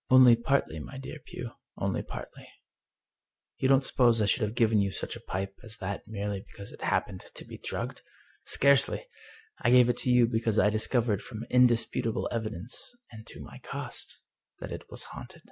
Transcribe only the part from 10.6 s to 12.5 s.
discovered from indisputable